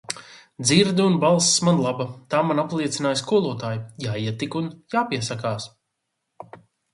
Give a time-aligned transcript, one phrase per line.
[0.67, 5.69] Dzirde un balss man laba, tā man apliecināja skolotāji, jāiet tik un jāpiesakās.